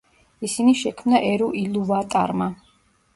[0.47, 2.49] ისინი შექმნა ერუ ილუვატარმა.